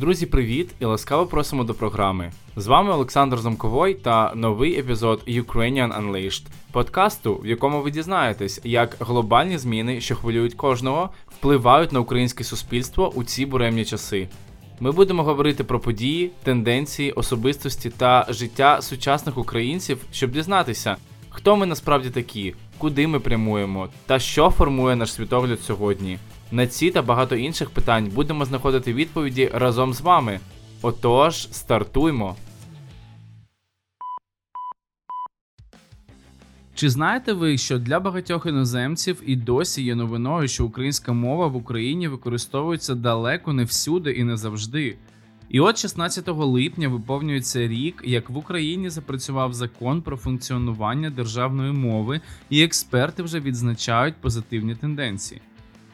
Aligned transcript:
Друзі, 0.00 0.26
привіт 0.26 0.70
і 0.80 0.84
ласкаво 0.84 1.26
просимо 1.26 1.64
до 1.64 1.74
програми. 1.74 2.32
З 2.56 2.66
вами 2.66 2.92
Олександр 2.92 3.38
Замковой 3.38 3.94
та 3.94 4.32
новий 4.34 4.78
епізод 4.78 5.22
Ukrainian 5.28 6.02
Unleashed, 6.02 6.44
подкасту, 6.72 7.34
в 7.34 7.46
якому 7.46 7.82
ви 7.82 7.90
дізнаєтесь, 7.90 8.60
як 8.64 8.96
глобальні 9.00 9.58
зміни, 9.58 10.00
що 10.00 10.16
хвилюють 10.16 10.54
кожного, 10.54 11.10
впливають 11.26 11.92
на 11.92 12.00
українське 12.00 12.44
суспільство 12.44 13.12
у 13.14 13.24
ці 13.24 13.46
буремні 13.46 13.84
часи. 13.84 14.28
Ми 14.80 14.92
будемо 14.92 15.22
говорити 15.22 15.64
про 15.64 15.80
події, 15.80 16.30
тенденції, 16.42 17.12
особистості 17.12 17.90
та 17.90 18.26
життя 18.28 18.82
сучасних 18.82 19.38
українців, 19.38 19.98
щоб 20.12 20.30
дізнатися, 20.30 20.96
хто 21.28 21.56
ми 21.56 21.66
насправді 21.66 22.10
такі, 22.10 22.54
куди 22.78 23.06
ми 23.06 23.20
прямуємо 23.20 23.88
та 24.06 24.18
що 24.18 24.50
формує 24.50 24.96
наш 24.96 25.12
світогляд 25.12 25.60
сьогодні. 25.60 26.18
На 26.52 26.66
ці 26.66 26.90
та 26.90 27.02
багато 27.02 27.36
інших 27.36 27.70
питань 27.70 28.10
будемо 28.14 28.44
знаходити 28.44 28.92
відповіді 28.92 29.50
разом 29.54 29.94
з 29.94 30.00
вами. 30.00 30.40
Отож, 30.82 31.48
стартуймо! 31.50 32.36
Чи 36.74 36.90
знаєте 36.90 37.32
ви, 37.32 37.58
що 37.58 37.78
для 37.78 38.00
багатьох 38.00 38.46
іноземців 38.46 39.22
і 39.26 39.36
досі 39.36 39.82
є 39.82 39.94
новиною, 39.94 40.48
що 40.48 40.64
українська 40.64 41.12
мова 41.12 41.46
в 41.46 41.56
Україні 41.56 42.08
використовується 42.08 42.94
далеко 42.94 43.52
не 43.52 43.64
всюди 43.64 44.10
і 44.10 44.24
не 44.24 44.36
завжди? 44.36 44.96
І 45.48 45.60
от 45.60 45.78
16 45.78 46.28
липня 46.28 46.88
виповнюється 46.88 47.68
рік, 47.68 48.02
як 48.04 48.30
в 48.30 48.36
Україні 48.36 48.90
запрацював 48.90 49.54
закон 49.54 50.02
про 50.02 50.16
функціонування 50.16 51.10
державної 51.10 51.72
мови, 51.72 52.20
і 52.50 52.62
експерти 52.62 53.22
вже 53.22 53.40
відзначають 53.40 54.14
позитивні 54.16 54.74
тенденції. 54.74 55.40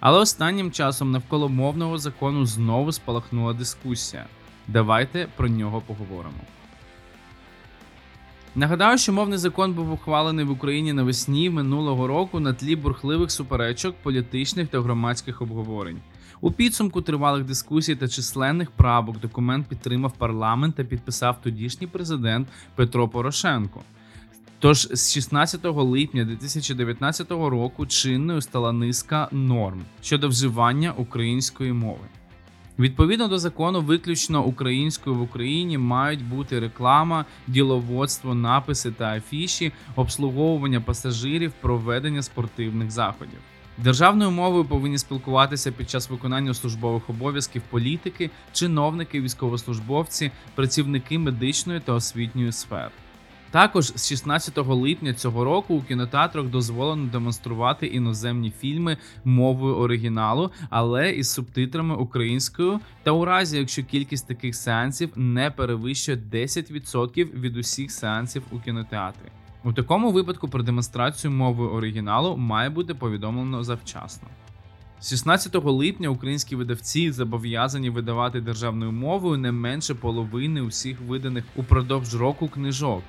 Але 0.00 0.18
останнім 0.18 0.70
часом 0.70 1.10
навколо 1.10 1.48
мовного 1.48 1.98
закону 1.98 2.46
знову 2.46 2.92
спалахнула 2.92 3.52
дискусія. 3.52 4.26
Давайте 4.68 5.28
про 5.36 5.48
нього 5.48 5.82
поговоримо. 5.86 6.40
Нагадаю, 8.56 8.98
що 8.98 9.12
мовний 9.12 9.38
закон 9.38 9.72
був 9.72 9.92
ухвалений 9.92 10.44
в 10.44 10.50
Україні 10.50 10.92
навесні 10.92 11.50
минулого 11.50 12.06
року 12.06 12.40
на 12.40 12.52
тлі 12.52 12.76
бурхливих 12.76 13.30
суперечок, 13.30 13.96
політичних 14.02 14.68
та 14.68 14.80
громадських 14.80 15.42
обговорень. 15.42 16.00
У 16.40 16.52
підсумку 16.52 17.02
тривалих 17.02 17.44
дискусій 17.44 17.96
та 17.96 18.08
численних 18.08 18.70
правок 18.70 19.20
документ 19.20 19.66
підтримав 19.66 20.12
парламент 20.12 20.74
та 20.74 20.84
підписав 20.84 21.42
тодішній 21.42 21.86
президент 21.86 22.48
Петро 22.74 23.08
Порошенко. 23.08 23.80
Тож 24.64 24.88
з 24.92 25.12
16 25.12 25.64
липня 25.64 26.24
2019 26.24 27.30
року 27.30 27.86
чинною 27.86 28.40
стала 28.40 28.72
низка 28.72 29.28
норм 29.32 29.82
щодо 30.02 30.28
вживання 30.28 30.92
української 30.96 31.72
мови. 31.72 32.06
Відповідно 32.78 33.28
до 33.28 33.38
закону, 33.38 33.80
виключно 33.80 34.44
українською 34.44 35.16
в 35.16 35.22
Україні 35.22 35.78
мають 35.78 36.24
бути 36.24 36.60
реклама, 36.60 37.24
діловодство, 37.46 38.34
написи 38.34 38.90
та 38.90 39.16
афіші, 39.16 39.72
обслуговування 39.96 40.80
пасажирів, 40.80 41.52
проведення 41.60 42.22
спортивних 42.22 42.90
заходів. 42.90 43.38
Державною 43.78 44.30
мовою 44.30 44.64
повинні 44.64 44.98
спілкуватися 44.98 45.72
під 45.72 45.90
час 45.90 46.10
виконання 46.10 46.54
службових 46.54 47.10
обов'язків 47.10 47.62
політики, 47.70 48.30
чиновники, 48.52 49.20
військовослужбовці, 49.20 50.30
працівники 50.54 51.18
медичної 51.18 51.80
та 51.80 51.92
освітньої 51.92 52.52
сфер. 52.52 52.90
Також 53.54 53.92
з 53.96 54.08
16 54.08 54.58
липня 54.58 55.14
цього 55.14 55.44
року 55.44 55.74
у 55.74 55.82
кінотеатрах 55.82 56.46
дозволено 56.46 57.06
демонструвати 57.12 57.86
іноземні 57.86 58.50
фільми 58.60 58.96
мовою 59.24 59.76
оригіналу, 59.76 60.50
але 60.70 61.10
із 61.10 61.30
субтитрами 61.30 61.96
українською. 61.96 62.80
Та 63.02 63.10
у 63.10 63.24
разі, 63.24 63.58
якщо 63.58 63.84
кількість 63.84 64.28
таких 64.28 64.54
сеансів 64.54 65.10
не 65.16 65.50
перевищує 65.50 66.18
10% 66.32 67.40
від 67.40 67.56
усіх 67.56 67.90
сеансів 67.90 68.42
у 68.52 68.58
кінотеатрі. 68.58 69.28
У 69.64 69.72
такому 69.72 70.12
випадку 70.12 70.48
про 70.48 70.62
демонстрацію 70.62 71.30
мовою 71.30 71.70
оригіналу 71.70 72.36
має 72.36 72.70
бути 72.70 72.94
повідомлено 72.94 73.64
завчасно. 73.64 74.28
З 75.00 75.10
16 75.10 75.54
липня 75.54 76.08
українські 76.08 76.56
видавці 76.56 77.12
зобов'язані 77.12 77.90
видавати 77.90 78.40
державною 78.40 78.92
мовою 78.92 79.38
не 79.38 79.52
менше 79.52 79.94
половини 79.94 80.60
усіх 80.60 81.00
виданих 81.00 81.44
упродовж 81.56 82.14
року 82.14 82.48
книжок 82.48 83.02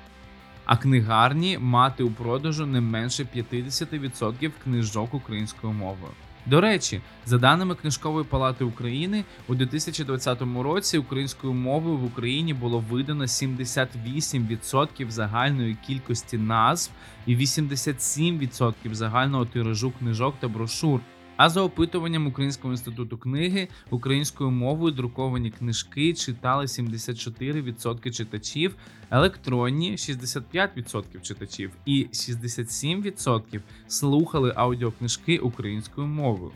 а 0.66 0.76
книгарні 0.76 1.58
мати 1.58 2.04
у 2.04 2.10
продажу 2.10 2.66
не 2.66 2.80
менше 2.80 3.26
50% 3.36 4.50
книжок 4.64 5.14
українською 5.14 5.72
мовою. 5.72 6.12
До 6.46 6.60
речі, 6.60 7.00
за 7.24 7.38
даними 7.38 7.74
Книжкової 7.74 8.24
палати 8.24 8.64
України, 8.64 9.24
у 9.48 9.54
2020 9.54 10.42
році 10.62 10.98
українською 10.98 11.52
мовою 11.52 11.96
в 11.96 12.04
Україні 12.04 12.54
було 12.54 12.84
видано 12.90 13.24
78% 13.24 15.10
загальної 15.10 15.76
кількості 15.86 16.38
назв 16.38 16.90
і 17.26 17.36
87% 17.36 18.72
загального 18.94 19.44
тиражу 19.44 19.92
книжок 19.98 20.34
та 20.40 20.48
брошур. 20.48 21.00
А 21.36 21.48
за 21.48 21.60
опитуванням 21.60 22.26
Українського 22.26 22.72
інституту 22.74 23.18
книги 23.18 23.68
українською 23.90 24.50
мовою 24.50 24.92
друковані 24.92 25.50
книжки 25.50 26.14
читали 26.14 26.64
74% 26.64 28.10
читачів, 28.10 28.76
електронні 29.10 29.92
65% 29.92 31.20
читачів, 31.22 31.70
і 31.86 32.06
67% 32.12 33.60
слухали 33.88 34.52
аудіокнижки 34.56 35.38
українською 35.38 36.06
мовою. 36.06 36.52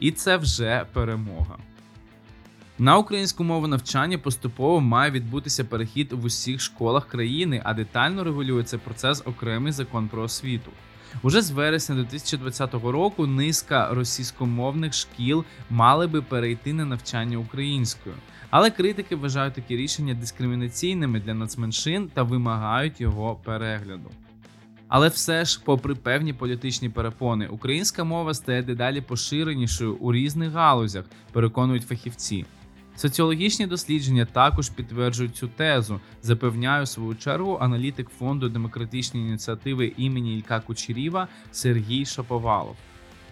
І 0.00 0.10
це 0.10 0.36
вже 0.36 0.86
перемога. 0.92 1.58
На 2.80 2.98
українську 2.98 3.44
мову 3.44 3.66
навчання 3.66 4.18
поступово 4.18 4.80
має 4.80 5.10
відбутися 5.10 5.64
перехід 5.64 6.12
в 6.12 6.24
усіх 6.24 6.60
школах 6.60 7.08
країни, 7.08 7.62
а 7.64 7.74
детально 7.74 8.24
регулюється 8.24 8.78
процес 8.78 9.22
окремий 9.26 9.72
закон 9.72 10.08
про 10.08 10.22
освіту. 10.22 10.70
Уже 11.22 11.42
з 11.42 11.50
вересня 11.50 11.94
2020 11.94 12.74
року 12.74 13.26
низка 13.26 13.88
російськомовних 13.94 14.94
шкіл 14.94 15.44
мали 15.70 16.06
би 16.06 16.22
перейти 16.22 16.72
на 16.72 16.84
навчання 16.84 17.38
українською, 17.38 18.14
але 18.50 18.70
критики 18.70 19.16
вважають 19.16 19.54
такі 19.54 19.76
рішення 19.76 20.14
дискримінаційними 20.14 21.20
для 21.20 21.34
нацменшин 21.34 22.08
та 22.14 22.22
вимагають 22.22 23.00
його 23.00 23.34
перегляду. 23.44 24.10
Але 24.88 25.08
все 25.08 25.44
ж, 25.44 25.60
попри 25.64 25.94
певні 25.94 26.32
політичні 26.32 26.88
перепони, 26.88 27.46
українська 27.46 28.04
мова 28.04 28.34
стає 28.34 28.62
дедалі 28.62 29.00
поширенішою 29.00 29.94
у 29.94 30.12
різних 30.12 30.52
галузях, 30.52 31.04
переконують 31.32 31.86
фахівці. 31.86 32.44
Соціологічні 32.98 33.66
дослідження 33.66 34.24
також 34.24 34.70
підтверджують 34.70 35.36
цю 35.36 35.48
тезу, 35.48 36.00
запевняє 36.22 36.82
у 36.82 36.86
свою 36.86 37.14
чергу 37.14 37.58
аналітик 37.60 38.08
фонду 38.18 38.48
демократичні 38.48 39.20
ініціативи 39.20 39.92
імені 39.96 40.36
Ілька 40.36 40.60
Кучеріва 40.60 41.28
Сергій 41.52 42.06
Шаповалов. 42.06 42.76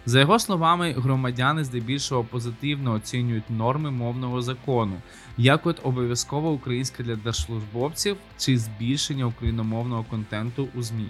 За 0.05 0.19
його 0.19 0.39
словами, 0.39 0.91
громадяни 0.97 1.63
здебільшого 1.63 2.23
позитивно 2.23 2.93
оцінюють 2.93 3.49
норми 3.49 3.91
мовного 3.91 4.41
закону, 4.41 4.95
як 5.37 5.65
от 5.65 5.79
обов'язково 5.83 6.51
українська 6.51 7.03
для 7.03 7.15
держслужбовців 7.15 8.17
чи 8.37 8.57
збільшення 8.57 9.25
україномовного 9.25 10.05
контенту 10.09 10.67
у 10.75 10.81
ЗМІ. 10.81 11.07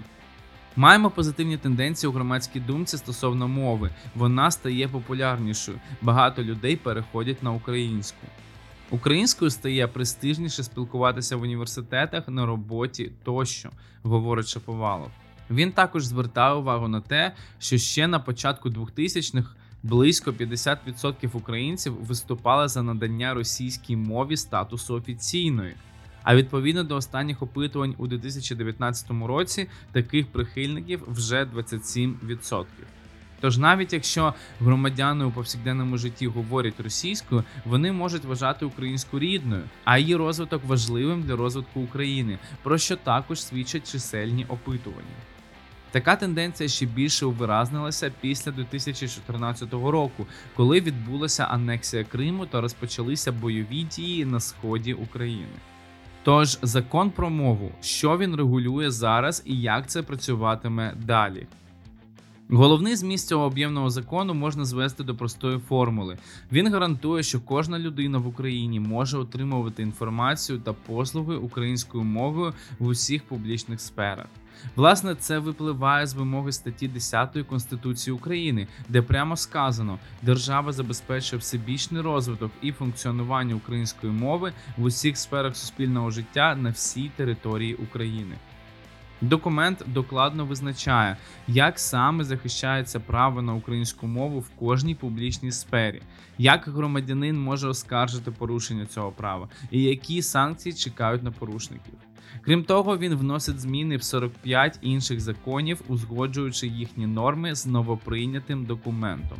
Маємо 0.76 1.10
позитивні 1.10 1.56
тенденції 1.56 2.10
у 2.10 2.12
громадській 2.12 2.60
думці 2.60 2.96
стосовно 2.96 3.48
мови. 3.48 3.90
Вона 4.14 4.50
стає 4.50 4.88
популярнішою. 4.88 5.80
Багато 6.02 6.42
людей 6.42 6.76
переходять 6.76 7.42
на 7.42 7.52
українську. 7.52 8.26
Українською 8.90 9.50
стає 9.50 9.86
престижніше 9.86 10.62
спілкуватися 10.62 11.36
в 11.36 11.42
університетах, 11.42 12.28
на 12.28 12.46
роботі 12.46 13.12
тощо, 13.24 13.70
говорить 14.02 14.48
Шаповалов. 14.48 15.10
Він 15.50 15.72
також 15.72 16.04
звертає 16.04 16.54
увагу 16.54 16.88
на 16.88 17.00
те, 17.00 17.32
що 17.58 17.78
ще 17.78 18.06
на 18.06 18.18
початку 18.18 18.68
2000-х 18.68 19.50
близько 19.82 20.30
50% 20.30 21.36
українців 21.36 21.94
виступали 22.00 22.68
за 22.68 22.82
надання 22.82 23.34
російській 23.34 23.96
мові 23.96 24.36
статусу 24.36 24.94
офіційної. 24.94 25.74
А 26.22 26.36
відповідно 26.36 26.84
до 26.84 26.96
останніх 26.96 27.42
опитувань 27.42 27.94
у 27.98 28.06
2019 28.06 29.10
році 29.10 29.68
таких 29.92 30.26
прихильників 30.26 31.02
вже 31.08 31.44
27%. 31.44 32.64
Тож, 33.40 33.58
навіть 33.58 33.92
якщо 33.92 34.34
громадяни 34.60 35.24
у 35.24 35.30
повсякденному 35.30 35.98
житті 35.98 36.26
говорять 36.26 36.80
російською, 36.80 37.44
вони 37.64 37.92
можуть 37.92 38.24
вважати 38.24 38.64
українську 38.64 39.18
рідною, 39.18 39.62
а 39.84 39.98
її 39.98 40.16
розвиток 40.16 40.64
важливим 40.64 41.22
для 41.22 41.36
розвитку 41.36 41.80
України, 41.80 42.38
про 42.62 42.78
що 42.78 42.96
також 42.96 43.42
свідчать 43.42 43.92
чисельні 43.92 44.46
опитування. 44.48 45.18
Така 45.90 46.16
тенденція 46.16 46.68
ще 46.68 46.86
більше 46.86 47.26
увиразнилася 47.26 48.12
після 48.20 48.52
2014 48.52 49.72
року, 49.72 50.26
коли 50.56 50.80
відбулася 50.80 51.44
анексія 51.44 52.04
Криму 52.04 52.46
та 52.46 52.60
розпочалися 52.60 53.32
бойові 53.32 53.82
дії 53.82 54.24
на 54.24 54.40
сході 54.40 54.94
України. 54.94 55.56
Тож 56.22 56.58
закон 56.62 57.10
про 57.10 57.30
мову, 57.30 57.72
що 57.80 58.18
він 58.18 58.36
регулює 58.36 58.90
зараз 58.90 59.42
і 59.46 59.60
як 59.60 59.86
це 59.86 60.02
працюватиме 60.02 60.94
далі. 60.96 61.46
Головний 62.50 62.96
зміст 62.96 63.28
цього 63.28 63.44
об'ємного 63.44 63.90
закону 63.90 64.34
можна 64.34 64.64
звести 64.64 65.04
до 65.04 65.14
простої 65.14 65.58
формули. 65.58 66.18
Він 66.52 66.72
гарантує, 66.72 67.22
що 67.22 67.40
кожна 67.40 67.78
людина 67.78 68.18
в 68.18 68.26
Україні 68.26 68.80
може 68.80 69.18
отримувати 69.18 69.82
інформацію 69.82 70.58
та 70.58 70.72
послуги 70.72 71.36
українською 71.36 72.04
мовою 72.04 72.54
в 72.78 72.86
усіх 72.86 73.22
публічних 73.22 73.80
сферах. 73.80 74.26
Власне, 74.76 75.14
це 75.14 75.38
випливає 75.38 76.06
з 76.06 76.14
вимоги 76.14 76.52
статті 76.52 76.88
10 76.88 77.38
Конституції 77.48 78.14
України, 78.14 78.66
де 78.88 79.02
прямо 79.02 79.36
сказано, 79.36 79.98
держава 80.22 80.72
забезпечує 80.72 81.40
всебічний 81.40 82.02
розвиток 82.02 82.50
і 82.62 82.72
функціонування 82.72 83.54
української 83.54 84.12
мови 84.12 84.52
в 84.76 84.84
усіх 84.84 85.18
сферах 85.18 85.56
суспільного 85.56 86.10
життя 86.10 86.56
на 86.56 86.70
всій 86.70 87.10
території 87.16 87.74
України. 87.74 88.36
Документ 89.20 89.84
докладно 89.86 90.44
визначає, 90.44 91.16
як 91.48 91.78
саме 91.78 92.24
захищається 92.24 93.00
право 93.00 93.42
на 93.42 93.54
українську 93.54 94.06
мову 94.06 94.40
в 94.40 94.48
кожній 94.48 94.94
публічній 94.94 95.52
сфері, 95.52 96.02
як 96.38 96.68
громадянин 96.68 97.40
може 97.40 97.68
оскаржити 97.68 98.30
порушення 98.30 98.86
цього 98.86 99.12
права 99.12 99.48
і 99.70 99.82
які 99.82 100.22
санкції 100.22 100.72
чекають 100.72 101.22
на 101.22 101.30
порушників. 101.30 101.94
Крім 102.42 102.64
того, 102.64 102.98
він 102.98 103.14
вносить 103.14 103.60
зміни 103.60 103.96
в 103.96 104.02
45 104.02 104.78
інших 104.82 105.20
законів, 105.20 105.82
узгоджуючи 105.88 106.66
їхні 106.66 107.06
норми 107.06 107.54
з 107.54 107.66
новоприйнятим 107.66 108.64
документом. 108.64 109.38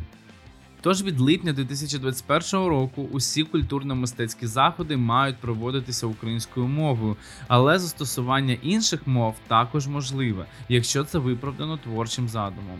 Тож 0.81 1.03
від 1.03 1.19
липня 1.19 1.53
2021 1.53 2.67
року 2.67 3.09
усі 3.11 3.43
культурно-мистецькі 3.43 4.45
заходи 4.45 4.97
мають 4.97 5.37
проводитися 5.37 6.07
українською 6.07 6.67
мовою, 6.67 7.17
але 7.47 7.79
застосування 7.79 8.57
інших 8.61 9.07
мов 9.07 9.35
також 9.47 9.87
можливе, 9.87 10.45
якщо 10.69 11.03
це 11.03 11.17
виправдано 11.17 11.77
творчим 11.77 12.29
задумом. 12.29 12.79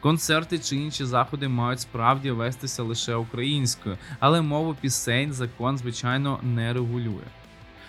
Концерти 0.00 0.58
чи 0.58 0.76
інші 0.76 1.04
заходи 1.04 1.48
мають 1.48 1.80
справді 1.80 2.30
вестися 2.30 2.82
лише 2.82 3.14
українською, 3.14 3.98
але 4.20 4.42
мову 4.42 4.76
пісень 4.80 5.32
закон, 5.32 5.78
звичайно, 5.78 6.38
не 6.42 6.72
регулює. 6.72 7.24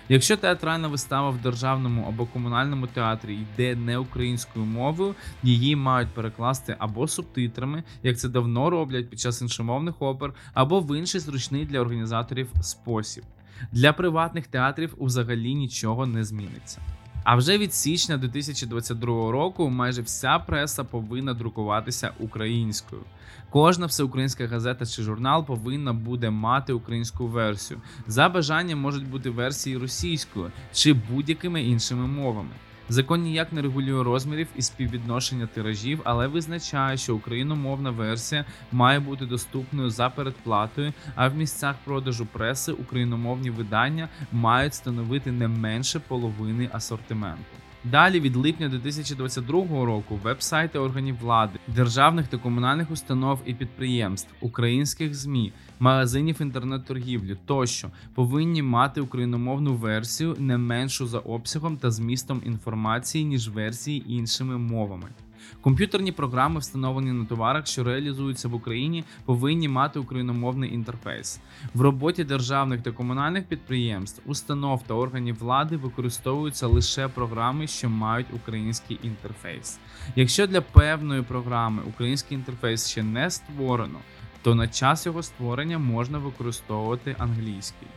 Якщо 0.09 0.37
театральна 0.37 0.87
вистава 0.87 1.29
в 1.29 1.41
державному 1.41 2.05
або 2.07 2.25
комунальному 2.25 2.87
театрі 2.87 3.35
йде 3.35 3.75
не 3.75 3.97
українською 3.97 4.65
мовою, 4.65 5.15
її 5.43 5.75
мають 5.75 6.09
перекласти 6.09 6.75
або 6.79 7.07
субтитрами, 7.07 7.83
як 8.03 8.17
це 8.19 8.29
давно 8.29 8.69
роблять 8.69 9.09
під 9.09 9.19
час 9.19 9.41
іншомовних 9.41 10.01
опер, 10.01 10.33
або 10.53 10.79
в 10.79 10.97
інший 10.97 11.21
зручний 11.21 11.65
для 11.65 11.79
організаторів 11.79 12.49
спосіб. 12.61 13.23
Для 13.71 13.93
приватних 13.93 14.47
театрів 14.47 14.95
взагалі 14.99 15.55
нічого 15.55 16.05
не 16.05 16.23
зміниться. 16.23 16.81
А 17.25 17.35
вже 17.35 17.57
від 17.57 17.73
січня 17.73 18.17
2022 18.17 19.31
року 19.31 19.69
майже 19.69 20.01
вся 20.01 20.39
преса 20.39 20.83
повинна 20.83 21.33
друкуватися 21.33 22.11
українською. 22.19 23.01
Кожна 23.49 23.85
всеукраїнська 23.85 24.47
газета 24.47 24.85
чи 24.85 25.03
журнал 25.03 25.45
повинна 25.45 25.93
буде 25.93 26.29
мати 26.29 26.73
українську 26.73 27.27
версію. 27.27 27.81
За 28.07 28.29
бажанням 28.29 28.79
можуть 28.79 29.07
бути 29.07 29.29
версії 29.29 29.77
російською 29.77 30.51
чи 30.73 30.93
будь-якими 30.93 31.63
іншими 31.63 32.07
мовами. 32.07 32.51
Закон 32.89 33.21
ніяк 33.21 33.53
не 33.53 33.61
регулює 33.61 34.03
розмірів 34.03 34.47
і 34.55 34.61
співвідношення 34.61 35.47
тиражів, 35.47 36.01
але 36.03 36.27
визначає, 36.27 36.97
що 36.97 37.15
україномовна 37.15 37.89
версія 37.89 38.45
має 38.71 38.99
бути 38.99 39.25
доступною 39.25 39.89
за 39.89 40.09
передплатою, 40.09 40.93
а 41.15 41.27
в 41.27 41.35
місцях 41.35 41.75
продажу 41.83 42.25
преси 42.25 42.71
україномовні 42.71 43.49
видання 43.49 44.09
мають 44.31 44.73
становити 44.73 45.31
не 45.31 45.47
менше 45.47 45.99
половини 45.99 46.69
асортименту. 46.73 47.64
Далі 47.91 48.19
від 48.19 48.35
липня 48.35 48.69
2022 48.69 49.85
року 49.85 50.19
веб-сайти 50.23 50.79
органів 50.79 51.17
влади, 51.19 51.59
державних 51.67 52.27
та 52.27 52.37
комунальних 52.37 52.91
установ 52.91 53.39
і 53.45 53.53
підприємств, 53.53 54.33
українських 54.41 55.15
ЗМІ, 55.15 55.53
магазинів 55.79 56.41
інтернет-торгівлі 56.41 57.37
тощо 57.45 57.89
повинні 58.13 58.61
мати 58.61 59.01
україномовну 59.01 59.73
версію 59.73 60.35
не 60.39 60.57
меншу 60.57 61.07
за 61.07 61.19
обсягом 61.19 61.77
та 61.77 61.91
змістом 61.91 62.41
інформації 62.45 63.25
ніж 63.25 63.49
версії 63.49 64.13
іншими 64.13 64.57
мовами. 64.57 65.07
Комп'ютерні 65.61 66.11
програми, 66.11 66.59
встановлені 66.59 67.11
на 67.11 67.25
товарах, 67.25 67.67
що 67.67 67.83
реалізуються 67.83 68.47
в 68.47 68.53
Україні, 68.53 69.03
повинні 69.25 69.67
мати 69.67 69.99
україномовний 69.99 70.73
інтерфейс. 70.73 71.39
В 71.73 71.81
роботі 71.81 72.23
державних 72.23 72.81
та 72.81 72.91
комунальних 72.91 73.45
підприємств, 73.45 74.21
установ 74.25 74.83
та 74.87 74.93
органів 74.93 75.39
влади 75.39 75.77
використовуються 75.77 76.67
лише 76.67 77.07
програми, 77.07 77.67
що 77.67 77.89
мають 77.89 78.27
український 78.33 78.99
інтерфейс. 79.03 79.79
Якщо 80.15 80.47
для 80.47 80.61
певної 80.61 81.21
програми 81.21 81.81
український 81.87 82.37
інтерфейс 82.37 82.89
ще 82.89 83.03
не 83.03 83.31
створено, 83.31 83.99
то 84.41 84.55
на 84.55 84.67
час 84.67 85.05
його 85.05 85.23
створення 85.23 85.77
можна 85.77 86.17
використовувати 86.17 87.15
англійський 87.19 87.87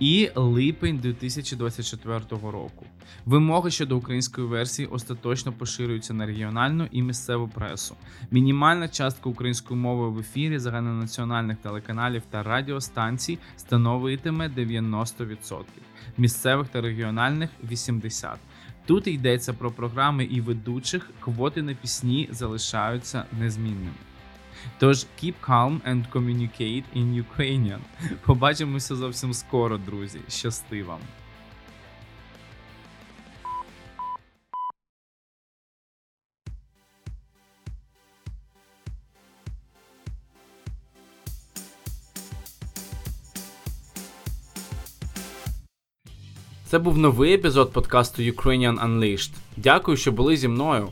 і 0.00 0.30
липень 0.34 0.98
2024 0.98 2.20
року. 2.30 2.86
Вимоги 3.26 3.70
щодо 3.70 3.96
української 3.96 4.46
версії 4.46 4.88
остаточно 4.88 5.52
поширюються 5.52 6.14
на 6.14 6.26
регіональну 6.26 6.88
і 6.90 7.02
місцеву 7.02 7.48
пресу. 7.48 7.94
Мінімальна 8.30 8.88
частка 8.88 9.30
української 9.30 9.80
мови 9.80 10.08
в 10.08 10.18
ефірі 10.18 10.58
загальнонаціональних 10.58 11.56
телеканалів 11.56 12.22
та 12.30 12.42
радіостанцій 12.42 13.38
становитиме 13.56 14.48
90%, 14.48 15.64
місцевих 16.18 16.68
та 16.68 16.80
регіональних 16.80 17.50
80%. 17.70 18.34
Тут 18.86 19.06
йдеться 19.06 19.52
про 19.52 19.70
програми 19.70 20.24
і 20.24 20.40
ведучих, 20.40 21.10
квоти 21.20 21.62
на 21.62 21.74
пісні 21.74 22.28
залишаються 22.32 23.24
незмінними. 23.40 24.07
Тож 24.78 25.06
keep 25.22 25.34
calm 25.48 25.80
and 25.80 26.10
communicate 26.12 26.84
in 26.96 27.24
Ukrainian. 27.24 27.78
Побачимося 28.26 28.96
зовсім 28.96 29.34
скоро, 29.34 29.78
друзі. 29.78 30.18
Щасти 30.28 30.82
вам! 30.82 31.00
Це 46.70 46.78
був 46.78 46.98
новий 46.98 47.34
епізод 47.34 47.72
подкасту 47.72 48.22
Ukrainian 48.22 48.86
Unleashed. 48.86 49.30
Дякую, 49.56 49.96
що 49.96 50.12
були 50.12 50.36
зі 50.36 50.48
мною. 50.48 50.88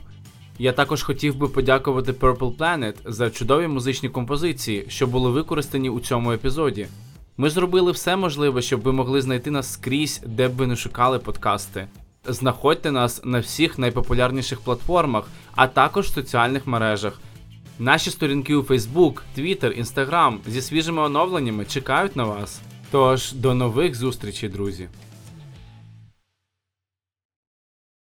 Я 0.59 0.71
також 0.71 1.03
хотів 1.03 1.35
би 1.35 1.47
подякувати 1.47 2.11
Purple 2.11 2.57
Planet 2.57 2.93
за 3.05 3.29
чудові 3.29 3.67
музичні 3.67 4.09
композиції, 4.09 4.85
що 4.87 5.07
були 5.07 5.29
використані 5.29 5.89
у 5.89 5.99
цьому 5.99 6.31
епізоді. 6.31 6.87
Ми 7.37 7.49
зробили 7.49 7.91
все 7.91 8.15
можливе, 8.15 8.61
щоб 8.61 8.81
ви 8.81 8.93
могли 8.93 9.21
знайти 9.21 9.51
нас 9.51 9.73
скрізь, 9.73 10.21
де 10.25 10.47
б 10.47 10.55
ви 10.55 10.67
не 10.67 10.75
шукали 10.75 11.19
подкасти. 11.19 11.87
Знаходьте 12.25 12.91
нас 12.91 13.21
на 13.25 13.39
всіх 13.39 13.79
найпопулярніших 13.79 14.59
платформах, 14.59 15.27
а 15.55 15.67
також 15.67 16.07
в 16.07 16.13
соціальних 16.13 16.67
мережах. 16.67 17.21
Наші 17.79 18.09
сторінки 18.11 18.55
у 18.55 18.61
Facebook, 18.61 19.21
Twitter, 19.37 19.83
Instagram 19.83 20.37
зі 20.47 20.61
свіжими 20.61 21.01
оновленнями 21.01 21.65
чекають 21.65 22.15
на 22.15 22.23
вас. 22.23 22.61
Тож 22.91 23.33
до 23.33 23.53
нових 23.53 23.95
зустрічей, 23.95 24.49
друзі! 24.49 24.87